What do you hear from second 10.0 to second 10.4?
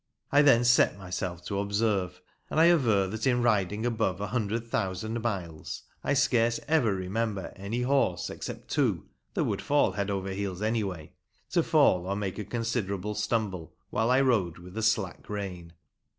over